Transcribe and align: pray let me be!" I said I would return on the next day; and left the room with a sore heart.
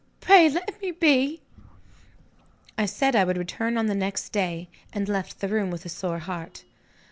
pray 0.19 0.49
let 0.49 0.81
me 0.81 0.89
be!" 0.89 1.41
I 2.75 2.87
said 2.87 3.15
I 3.15 3.23
would 3.23 3.37
return 3.37 3.77
on 3.77 3.85
the 3.85 3.93
next 3.93 4.29
day; 4.29 4.67
and 4.91 5.07
left 5.07 5.39
the 5.41 5.47
room 5.47 5.69
with 5.69 5.85
a 5.85 5.89
sore 5.89 6.17
heart. 6.17 6.63